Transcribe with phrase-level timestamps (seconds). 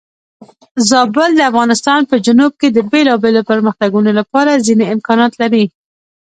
[0.89, 5.63] زابل د افغانستان په جنوب کې د بېلابېلو پرمختګونو لپاره ځینې امکانات لري.